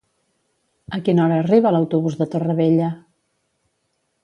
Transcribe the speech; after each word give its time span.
A 0.97 0.99
quina 1.07 1.23
hora 1.25 1.37
arriba 1.41 1.73
l'autobús 1.77 2.17
de 2.23 2.29
Torrevella? 2.37 2.91